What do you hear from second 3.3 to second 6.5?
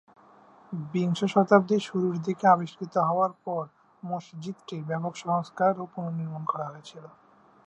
পর মসজিদটির ব্যাপক সংস্কার ও পুনঃনির্মাণ